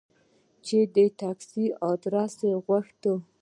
چا 0.65 0.79
د 0.93 0.97
تکسي 1.19 1.65
آدرس 1.91 2.35
غوښته. 2.65 3.13